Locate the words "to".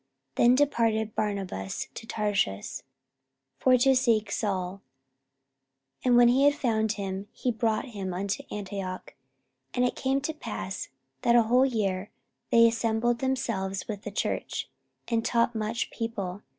1.93-2.07, 3.77-3.95, 10.21-10.33